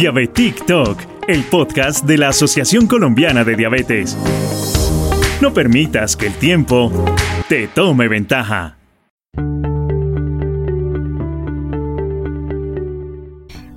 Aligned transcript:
Diabetic 0.00 0.64
Talk, 0.64 0.98
el 1.28 1.44
podcast 1.44 2.06
de 2.06 2.16
la 2.16 2.28
Asociación 2.28 2.86
Colombiana 2.86 3.44
de 3.44 3.54
Diabetes. 3.54 4.16
No 5.42 5.52
permitas 5.52 6.16
que 6.16 6.28
el 6.28 6.32
tiempo 6.32 6.90
te 7.50 7.68
tome 7.68 8.08
ventaja. 8.08 8.78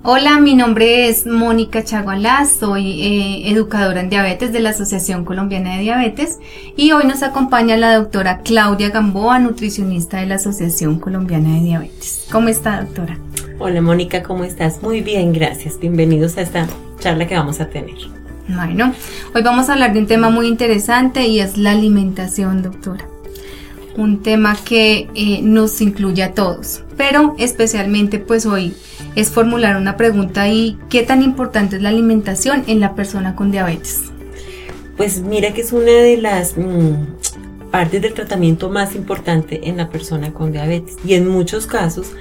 Hola, 0.03 0.39
mi 0.39 0.55
nombre 0.55 1.09
es 1.09 1.25
Mónica 1.25 1.83
Chagualá, 1.83 2.45
soy 2.45 3.01
eh, 3.01 3.51
educadora 3.51 3.99
en 3.99 4.09
diabetes 4.09 4.53
de 4.53 4.61
la 4.61 4.69
Asociación 4.69 5.25
Colombiana 5.25 5.75
de 5.75 5.81
Diabetes 5.81 6.39
y 6.77 6.93
hoy 6.93 7.03
nos 7.05 7.21
acompaña 7.21 7.75
la 7.75 7.97
doctora 7.97 8.39
Claudia 8.39 8.91
Gamboa, 8.91 9.39
nutricionista 9.39 10.21
de 10.21 10.27
la 10.27 10.35
Asociación 10.35 11.01
Colombiana 11.01 11.55
de 11.55 11.65
Diabetes. 11.65 12.27
¿Cómo 12.31 12.47
está, 12.47 12.81
doctora? 12.81 13.17
Hola, 13.59 13.81
Mónica, 13.81 14.23
¿cómo 14.23 14.43
estás? 14.43 14.81
Muy 14.81 15.01
bien, 15.01 15.31
gracias. 15.31 15.79
Bienvenidos 15.79 16.37
a 16.37 16.41
esta 16.41 16.67
charla 16.99 17.27
que 17.27 17.35
vamos 17.35 17.59
a 17.61 17.69
tener. 17.69 17.95
Bueno, 18.47 18.93
hoy 19.33 19.43
vamos 19.43 19.69
a 19.69 19.73
hablar 19.73 19.93
de 19.93 19.99
un 19.99 20.07
tema 20.07 20.29
muy 20.29 20.47
interesante 20.47 21.27
y 21.27 21.39
es 21.39 21.57
la 21.57 21.71
alimentación, 21.71 22.61
doctora 22.61 23.07
un 23.95 24.23
tema 24.23 24.55
que 24.55 25.07
eh, 25.13 25.41
nos 25.41 25.81
incluye 25.81 26.23
a 26.23 26.33
todos, 26.33 26.83
pero 26.97 27.35
especialmente 27.37 28.19
pues 28.19 28.45
hoy 28.45 28.73
es 29.15 29.29
formular 29.29 29.77
una 29.77 29.97
pregunta 29.97 30.47
y 30.49 30.77
qué 30.89 31.03
tan 31.03 31.21
importante 31.21 31.75
es 31.75 31.81
la 31.81 31.89
alimentación 31.89 32.63
en 32.67 32.79
la 32.79 32.95
persona 32.95 33.35
con 33.35 33.51
diabetes. 33.51 34.01
Pues 34.97 35.21
mira 35.21 35.53
que 35.53 35.61
es 35.61 35.73
una 35.73 35.91
de 35.91 36.17
las 36.17 36.57
mm, 36.57 37.69
partes 37.71 38.01
del 38.01 38.13
tratamiento 38.13 38.69
más 38.69 38.95
importante 38.95 39.67
en 39.67 39.77
la 39.77 39.89
persona 39.89 40.33
con 40.33 40.51
diabetes 40.51 40.97
y 41.05 41.13
en 41.15 41.27
muchos 41.27 41.67
casos 41.67 42.13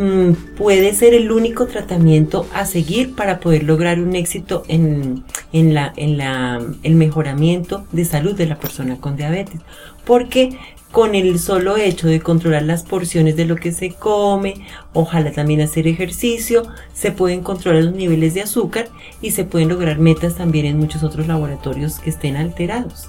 mm, 0.00 0.56
puede 0.56 0.94
ser 0.94 1.14
el 1.14 1.30
único 1.30 1.66
tratamiento 1.66 2.46
a 2.54 2.66
seguir 2.66 3.14
para 3.14 3.38
poder 3.40 3.64
lograr 3.64 4.00
un 4.00 4.16
éxito 4.16 4.64
en, 4.68 5.24
en, 5.52 5.74
la, 5.74 5.92
en 5.96 6.18
la, 6.18 6.60
el 6.82 6.94
mejoramiento 6.94 7.86
de 7.92 8.04
salud 8.04 8.34
de 8.34 8.46
la 8.46 8.58
persona 8.58 8.96
con 8.96 9.16
diabetes. 9.16 9.60
Porque 10.04 10.58
con 10.90 11.14
el 11.14 11.38
solo 11.38 11.76
hecho 11.76 12.08
de 12.08 12.20
controlar 12.20 12.62
las 12.62 12.82
porciones 12.82 13.36
de 13.36 13.44
lo 13.44 13.56
que 13.56 13.72
se 13.72 13.92
come, 13.92 14.54
ojalá 14.92 15.30
también 15.30 15.60
hacer 15.60 15.86
ejercicio, 15.86 16.64
se 16.92 17.12
pueden 17.12 17.42
controlar 17.42 17.84
los 17.84 17.94
niveles 17.94 18.34
de 18.34 18.42
azúcar 18.42 18.88
y 19.22 19.30
se 19.30 19.44
pueden 19.44 19.68
lograr 19.68 19.98
metas 19.98 20.36
también 20.36 20.66
en 20.66 20.78
muchos 20.78 21.02
otros 21.02 21.28
laboratorios 21.28 22.00
que 22.00 22.10
estén 22.10 22.36
alterados. 22.36 23.08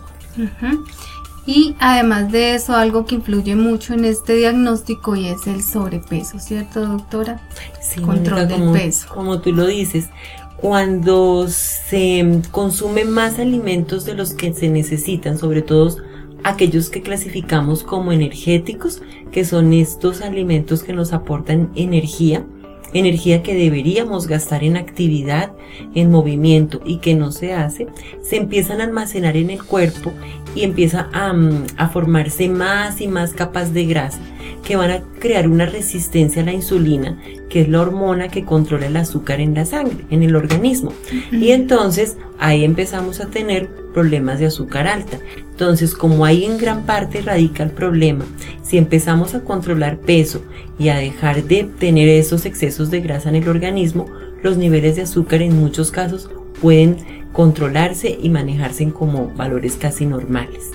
Y 1.46 1.76
además 1.80 2.32
de 2.32 2.56
eso, 2.56 2.76
algo 2.76 3.06
que 3.06 3.16
influye 3.16 3.56
mucho 3.56 3.94
en 3.94 4.06
este 4.06 4.36
diagnóstico 4.36 5.16
y 5.16 5.28
es 5.28 5.48
el 5.48 5.64
sobrepeso, 5.64 6.40
¿cierto, 6.40 6.86
doctora? 6.86 7.42
Sí, 7.82 8.00
Control 8.02 8.48
del 8.48 8.72
peso. 8.72 9.08
Como 9.14 9.42
tú 9.42 9.52
lo 9.52 9.66
dices, 9.66 10.10
cuando 10.58 11.48
se 11.48 12.42
consumen 12.52 13.10
más 13.10 13.40
alimentos 13.40 14.06
de 14.06 14.14
los 14.14 14.34
que 14.34 14.54
se 14.54 14.70
necesitan, 14.70 15.40
sobre 15.40 15.64
todo 15.64 15.98
aquellos 16.44 16.90
que 16.90 17.02
clasificamos 17.02 17.84
como 17.84 18.12
energéticos, 18.12 19.02
que 19.32 19.44
son 19.44 19.74
estos 19.74 20.22
alimentos 20.22 20.84
que 20.84 20.94
nos 20.94 21.14
aportan 21.14 21.72
energía, 21.76 22.46
energía 22.94 23.44
que 23.44 23.56
deberíamos 23.56 24.28
gastar 24.28 24.64
en 24.64 24.78
actividad, 24.78 25.52
en 25.96 26.12
movimiento 26.12 26.82
y 26.86 26.98
que 26.98 27.16
no 27.16 27.32
se 27.32 27.54
hace, 27.54 27.88
se 28.22 28.38
empiezan 28.38 28.82
a 28.82 28.86
almacenar 28.86 29.38
en 29.38 29.50
el 29.50 29.64
cuerpo 29.64 30.12
y 30.56 30.64
empieza 30.64 31.10
a, 31.14 31.34
mm, 31.34 31.66
a 31.78 31.90
formarse 31.90 32.50
más 32.50 33.02
y 33.02 33.08
más 33.08 33.34
capas 33.34 33.74
de 33.74 33.86
grasa 33.86 34.20
que 34.64 34.76
van 34.76 34.92
a 34.92 35.02
crear 35.20 35.48
una 35.48 35.66
resistencia 35.66 36.42
a 36.42 36.46
la 36.46 36.54
insulina, 36.54 37.20
que 37.50 37.62
es 37.62 37.70
la 37.70 37.82
hormona 37.82 38.28
que 38.28 38.46
controla 38.46 38.88
el 38.88 38.98
azúcar 38.98 39.42
en 39.42 39.54
la 39.54 39.66
sangre, 39.66 40.06
en 40.10 40.24
el 40.24 40.36
organismo. 40.36 40.94
Y 41.32 41.52
entonces 41.52 42.18
ahí 42.40 42.64
empezamos 42.64 43.20
a 43.22 43.28
tener 43.28 43.81
problemas 43.94 44.40
de 44.40 44.48
azúcar 44.48 44.88
alta. 44.88 45.20
Entonces, 45.52 45.94
como 45.94 46.26
ahí 46.26 46.46
en 46.46 46.58
gran 46.58 46.84
parte 46.84 47.22
radica 47.22 47.64
el 47.64 47.72
problema, 47.72 48.26
si 48.64 48.78
empezamos 48.78 49.36
a 49.36 49.42
controlar 49.42 49.98
peso 49.98 50.42
y 50.80 50.90
a 50.90 50.98
dejar 50.98 51.44
de 51.44 51.64
tener 51.64 52.10
esos 52.10 52.46
excesos 52.46 52.90
de 52.90 53.02
grasa 53.02 53.30
en 53.30 53.36
el 53.36 53.50
organismo, 53.50 54.08
los 54.44 54.58
niveles 54.58 54.96
de 54.96 55.04
azúcar 55.04 55.42
en 55.42 55.60
muchos 55.60 55.92
casos 55.92 56.30
pueden 56.62 56.98
controlarse 57.32 58.18
y 58.22 58.30
manejarse 58.30 58.90
como 58.92 59.30
valores 59.36 59.76
casi 59.76 60.06
normales. 60.06 60.72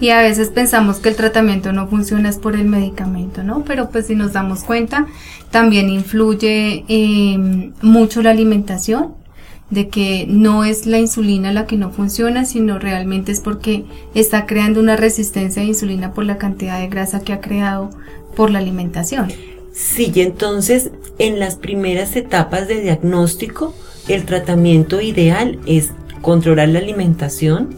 Y 0.00 0.10
a 0.10 0.20
veces 0.20 0.48
pensamos 0.48 0.98
que 0.98 1.10
el 1.10 1.16
tratamiento 1.16 1.72
no 1.72 1.86
funciona 1.88 2.28
es 2.28 2.38
por 2.38 2.54
el 2.54 2.66
medicamento, 2.66 3.42
¿no? 3.42 3.64
Pero 3.64 3.90
pues 3.90 4.06
si 4.06 4.14
nos 4.14 4.32
damos 4.32 4.64
cuenta, 4.64 5.06
también 5.50 5.90
influye 5.90 6.84
em, 6.88 7.72
mucho 7.82 8.22
la 8.22 8.30
alimentación, 8.30 9.14
de 9.70 9.88
que 9.88 10.26
no 10.28 10.64
es 10.64 10.86
la 10.86 10.98
insulina 10.98 11.52
la 11.52 11.66
que 11.66 11.76
no 11.76 11.90
funciona, 11.90 12.44
sino 12.44 12.78
realmente 12.78 13.32
es 13.32 13.40
porque 13.40 13.84
está 14.14 14.46
creando 14.46 14.80
una 14.80 14.96
resistencia 14.96 15.62
a 15.62 15.64
insulina 15.64 16.12
por 16.12 16.24
la 16.24 16.38
cantidad 16.38 16.80
de 16.80 16.88
grasa 16.88 17.20
que 17.20 17.32
ha 17.32 17.40
creado 17.40 17.90
por 18.34 18.50
la 18.50 18.58
alimentación. 18.58 19.32
Sí, 19.72 20.12
y 20.14 20.20
entonces 20.22 20.90
en 21.18 21.38
las 21.38 21.54
primeras 21.56 22.16
etapas 22.16 22.66
de 22.66 22.80
diagnóstico, 22.80 23.74
el 24.08 24.24
tratamiento 24.24 25.00
ideal 25.00 25.58
es 25.66 25.90
controlar 26.20 26.68
la 26.68 26.80
alimentación, 26.80 27.76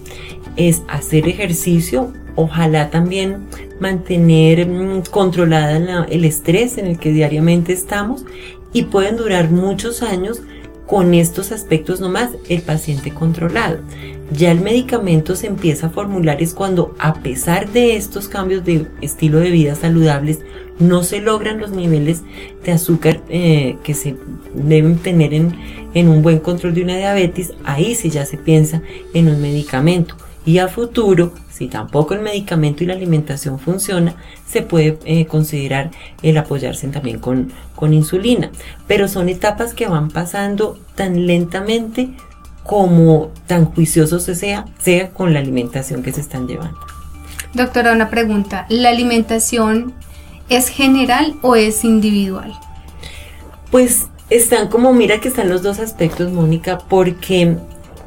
es 0.56 0.82
hacer 0.88 1.28
ejercicio, 1.28 2.12
ojalá 2.36 2.90
también 2.90 3.48
mantener 3.80 4.66
mm, 4.66 5.02
controlada 5.10 6.06
el 6.08 6.24
estrés 6.24 6.78
en 6.78 6.86
el 6.86 6.98
que 6.98 7.12
diariamente 7.12 7.72
estamos 7.72 8.24
y 8.72 8.84
pueden 8.84 9.16
durar 9.16 9.50
muchos 9.50 10.02
años 10.02 10.40
con 10.92 11.14
estos 11.14 11.52
aspectos 11.52 12.00
nomás 12.00 12.32
el 12.50 12.60
paciente 12.60 13.14
controlado. 13.14 13.78
Ya 14.30 14.52
el 14.52 14.60
medicamento 14.60 15.36
se 15.36 15.46
empieza 15.46 15.86
a 15.86 15.90
formular 15.90 16.42
es 16.42 16.52
cuando 16.52 16.94
a 16.98 17.14
pesar 17.14 17.70
de 17.70 17.96
estos 17.96 18.28
cambios 18.28 18.62
de 18.66 18.84
estilo 19.00 19.38
de 19.38 19.50
vida 19.50 19.74
saludables 19.74 20.40
no 20.78 21.02
se 21.02 21.22
logran 21.22 21.58
los 21.58 21.70
niveles 21.70 22.20
de 22.62 22.72
azúcar 22.72 23.22
eh, 23.30 23.78
que 23.82 23.94
se 23.94 24.16
deben 24.52 24.98
tener 24.98 25.32
en, 25.32 25.56
en 25.94 26.08
un 26.08 26.20
buen 26.20 26.40
control 26.40 26.74
de 26.74 26.82
una 26.82 26.98
diabetes, 26.98 27.54
ahí 27.64 27.94
sí 27.94 28.10
ya 28.10 28.26
se 28.26 28.36
piensa 28.36 28.82
en 29.14 29.30
un 29.30 29.40
medicamento 29.40 30.14
y 30.44 30.58
a 30.58 30.68
futuro, 30.68 31.32
si 31.50 31.68
tampoco 31.68 32.14
el 32.14 32.20
medicamento 32.20 32.82
y 32.82 32.86
la 32.86 32.94
alimentación 32.94 33.58
funciona, 33.58 34.16
se 34.46 34.62
puede 34.62 34.98
eh, 35.04 35.26
considerar 35.26 35.90
el 36.22 36.36
apoyarse 36.36 36.88
también 36.88 37.20
con, 37.20 37.52
con 37.76 37.94
insulina. 37.94 38.50
Pero 38.86 39.08
son 39.08 39.28
etapas 39.28 39.74
que 39.74 39.86
van 39.86 40.10
pasando 40.10 40.78
tan 40.94 41.26
lentamente 41.26 42.10
como 42.64 43.30
tan 43.46 43.66
juiciosos 43.66 44.24
sea, 44.24 44.66
sea 44.78 45.10
con 45.10 45.32
la 45.32 45.40
alimentación 45.40 46.02
que 46.02 46.12
se 46.12 46.20
están 46.20 46.46
llevando. 46.46 46.78
Doctora, 47.54 47.92
una 47.92 48.08
pregunta. 48.08 48.66
¿La 48.68 48.88
alimentación 48.88 49.92
es 50.48 50.68
general 50.68 51.34
o 51.42 51.54
es 51.54 51.84
individual? 51.84 52.52
Pues 53.70 54.08
están 54.30 54.68
como, 54.68 54.92
mira 54.92 55.20
que 55.20 55.28
están 55.28 55.48
los 55.48 55.62
dos 55.62 55.78
aspectos, 55.78 56.32
Mónica, 56.32 56.78
porque 56.78 57.58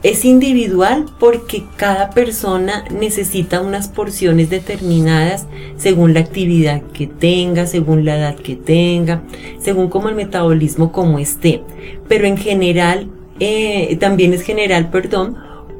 es 0.06 0.24
individual 0.24 1.08
porque 1.20 1.64
cada 1.78 2.12
persona 2.12 2.86
necesita 2.92 3.60
unas 3.60 3.88
porciones 3.88 4.52
determinadas 4.52 5.48
según 5.78 6.14
la 6.14 6.20
actividad 6.20 6.84
que 6.94 7.08
tenga, 7.08 7.66
según 7.66 8.06
la 8.06 8.16
edad 8.16 8.36
que 8.36 8.56
tenga, 8.56 9.24
según 9.58 9.90
como 9.90 10.08
el 10.08 10.14
metabolismo 10.14 10.92
como 10.92 11.18
esté. 11.18 11.64
Pero 12.08 12.28
en 12.28 12.38
general, 12.38 13.10
eh, 13.40 13.98
también 14.00 14.32
es 14.34 14.44
general, 14.44 14.92
perdón, 14.92 15.38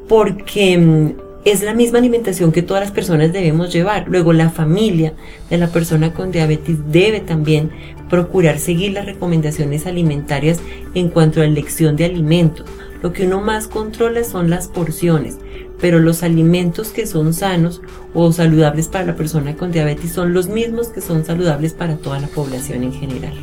porque 0.10 0.76
mm, 0.76 1.10
es 1.46 1.62
la 1.62 1.76
misma 1.76 2.00
alimentación 2.00 2.52
que 2.52 2.64
todas 2.64 2.82
las 2.82 2.92
personas 2.92 3.32
debemos 3.32 3.72
llevar. 3.72 4.06
Luego 4.08 4.34
la 4.34 4.50
familia 4.50 5.14
de 5.52 5.60
la 5.60 5.68
persona 5.68 6.14
con 6.16 6.32
diabetes 6.32 6.78
debe 6.92 7.20
también 7.20 7.70
procurar 8.10 8.58
seguir 8.58 8.94
las 8.94 9.06
recomendaciones 9.06 9.86
alimentarias 9.86 10.62
en 10.96 11.10
cuanto 11.10 11.42
a 11.42 11.46
elección 11.46 11.96
de 11.96 12.06
alimentos 12.06 12.66
lo 13.06 13.14
que 13.14 13.28
uno 13.28 13.40
más 13.40 13.68
controla 13.68 14.24
son 14.24 14.50
las 14.50 14.68
porciones, 14.68 15.38
pero 15.80 16.00
los 16.00 16.24
alimentos 16.24 16.88
que 16.88 17.06
son 17.06 17.36
sanos 17.36 17.84
o 18.16 18.32
saludables 18.32 18.88
para 18.88 19.06
la 19.06 19.16
persona 19.16 19.56
con 19.56 19.72
diabetes 19.72 20.12
son 20.12 20.34
los 20.34 20.48
mismos 20.48 20.88
que 20.88 21.02
son 21.02 21.24
saludables 21.24 21.74
para 21.74 21.98
toda 21.98 22.20
la 22.20 22.26
población 22.26 22.82
en 22.82 22.94
general. 22.94 23.36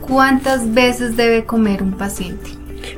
¿Cuántas 0.00 0.74
veces 0.74 1.16
debe 1.16 1.44
comer 1.44 1.84
un 1.84 1.92
paciente? 1.92 2.50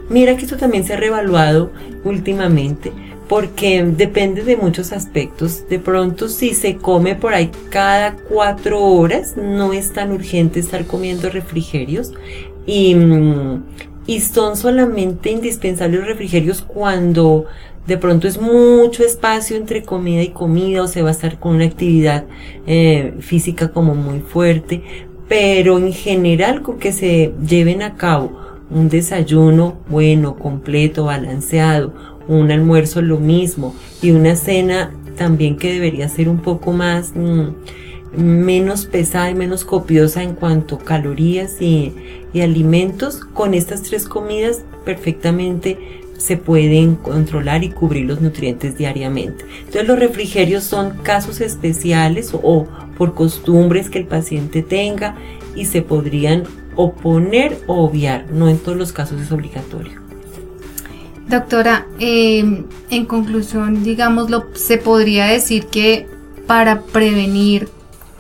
Mira 0.09 0.35
que 0.35 0.47
esto 0.47 0.57
también 0.57 0.85
se 0.85 0.95
ha 0.95 0.97
revaluado 0.97 1.73
últimamente 2.03 2.91
porque 3.29 3.85
depende 3.85 4.45
de 4.45 4.57
muchos 4.57 4.93
aspectos. 4.93 5.69
De 5.69 5.79
pronto 5.79 6.31
si 6.31 6.55
se 6.55 6.77
come 6.77 7.17
por 7.17 7.35
ahí 7.35 7.51
cada 7.69 8.15
cuatro 8.15 8.81
horas, 8.83 9.37
no 9.37 9.75
es 9.75 9.93
tan 9.93 10.11
urgente 10.13 10.59
estar 10.59 10.87
comiendo 10.87 11.29
refrigerios. 11.29 12.15
Y, 12.65 12.95
mm, 12.95 13.63
y 14.07 14.21
son 14.21 14.57
solamente 14.57 15.31
indispensables 15.31 16.01
los 16.01 16.09
refrigerios 16.09 16.63
cuando 16.63 17.47
de 17.87 17.99
pronto 17.99 18.27
es 18.27 18.41
mucho 18.41 19.05
espacio 19.05 19.57
entre 19.57 19.83
comida 19.83 20.23
y 20.23 20.29
comida 20.29 20.83
o 20.83 20.89
se 20.89 21.03
va 21.03 21.09
a 21.11 21.13
estar 21.13 21.39
con 21.39 21.57
una 21.57 21.67
actividad 21.67 22.25
eh, 22.67 23.15
física 23.21 23.69
como 23.69 23.95
muy 23.95 24.21
fuerte. 24.21 24.83
pero 25.29 25.79
en 25.79 25.93
general 25.93 26.63
con 26.63 26.79
que 26.79 26.93
se 26.93 27.33
lleven 27.47 27.83
a 27.83 27.95
cabo 27.97 28.47
un 28.71 28.89
desayuno 28.89 29.77
bueno, 29.89 30.37
completo, 30.37 31.05
balanceado, 31.05 31.93
un 32.29 32.51
almuerzo 32.51 33.03
lo 33.03 33.19
mismo 33.19 33.75
y 34.03 34.11
una 34.11 34.37
cena 34.37 34.93
también 35.17 35.57
que 35.57 35.73
debería 35.73 36.09
ser 36.09 36.29
un 36.29 36.39
poco 36.39 36.73
más 36.73 37.13
mm, 37.15 37.49
menos 38.17 38.87
pesada 38.87 39.31
y 39.31 39.35
menos 39.35 39.65
copiosa 39.65 40.23
en 40.23 40.35
cuanto 40.35 40.77
a 40.77 40.85
calorías 40.85 41.61
y, 41.61 41.95
y 42.33 42.41
alimentos, 42.41 43.25
con 43.25 43.55
estas 43.55 43.83
tres 43.83 44.07
comidas 44.09 44.63
perfectamente 44.85 46.03
se 46.19 46.37
pueden 46.37 46.97
controlar 46.97 47.63
y 47.65 47.71
cubrir 47.71 48.07
los 48.07 48.21
nutrientes 48.21 48.77
diariamente. 48.77 49.45
Entonces 49.59 49.87
los 49.87 49.99
refrigerios 49.99 50.65
son 50.65 50.91
casos 51.03 51.41
especiales 51.41 52.33
o, 52.33 52.67
por 52.97 53.15
costumbres 53.15 53.91
que 53.91 53.99
el 53.99 54.07
paciente 54.07 54.63
tenga 54.63 55.17
y 55.55 55.67
se 55.67 55.83
podrían 55.83 56.45
oponer 56.75 57.59
o 57.67 57.85
obviar, 57.85 58.27
no 58.31 58.49
en 58.49 58.59
todos 58.59 58.77
los 58.77 58.93
casos 58.93 59.21
es 59.21 59.33
obligatorio. 59.33 60.01
Doctora, 61.29 61.87
em, 61.99 62.65
en 62.91 63.05
conclusión, 63.05 63.83
digámoslo, 63.83 64.47
se 64.55 64.79
podría 64.79 65.27
decir 65.27 65.67
que 65.67 66.07
para 66.47 66.83
prevenir 66.83 67.69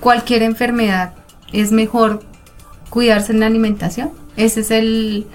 cualquier 0.07 0.45
enfermedad 0.45 1.15
es 1.53 1.73
mejor 1.73 2.23
cuidarse 2.91 3.33
en 3.33 3.41
la 3.41 3.47
alimentación. 3.47 4.13
Ese 4.37 4.61
es 4.61 4.71
el, 4.71 5.27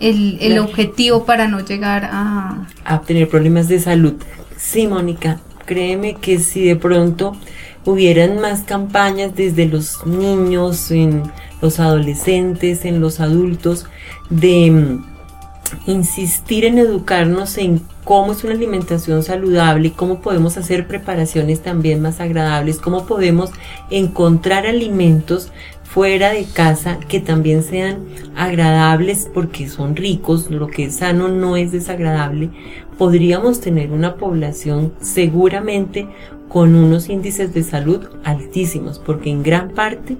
el, 0.00 0.58
objetivo 0.58 1.24
para 1.24 1.46
no 1.46 1.60
llegar 1.60 2.10
a... 2.12 2.66
a 2.84 3.02
tener 3.02 3.28
problemas 3.28 3.68
de 3.68 3.78
salud. 3.78 4.14
Sí, 4.56 4.88
Mónica, 4.88 5.38
créeme 5.64 6.14
que 6.14 6.40
si 6.40 6.64
de 6.64 6.74
pronto 6.74 7.36
hubieran 7.84 8.40
más 8.40 8.62
campañas 8.62 9.36
desde 9.36 9.66
los 9.66 10.04
niños, 10.04 10.90
en 10.90 11.22
los 11.62 11.78
adolescentes, 11.78 12.84
en 12.84 13.00
los 13.00 13.20
adultos, 13.20 13.86
de 14.28 14.98
insistir 15.86 16.64
en 16.64 16.78
educarnos 16.78 17.58
en 17.58 17.80
cómo 18.10 18.32
es 18.32 18.42
una 18.42 18.54
alimentación 18.54 19.22
saludable, 19.22 19.92
cómo 19.92 20.20
podemos 20.20 20.56
hacer 20.56 20.88
preparaciones 20.88 21.60
también 21.62 22.02
más 22.02 22.18
agradables, 22.18 22.78
cómo 22.78 23.06
podemos 23.06 23.52
encontrar 23.88 24.66
alimentos 24.66 25.52
fuera 25.84 26.30
de 26.30 26.44
casa 26.44 26.98
que 27.08 27.20
también 27.20 27.62
sean 27.62 27.98
agradables 28.34 29.30
porque 29.32 29.68
son 29.68 29.94
ricos, 29.94 30.50
lo 30.50 30.66
que 30.66 30.86
es 30.86 30.96
sano 30.96 31.28
no 31.28 31.56
es 31.56 31.70
desagradable, 31.70 32.50
podríamos 32.98 33.60
tener 33.60 33.92
una 33.92 34.16
población 34.16 34.92
seguramente 35.00 36.08
con 36.50 36.74
unos 36.74 37.08
índices 37.08 37.54
de 37.54 37.62
salud 37.62 38.08
altísimos, 38.24 38.98
porque 38.98 39.30
en 39.30 39.44
gran 39.44 39.70
parte 39.70 40.16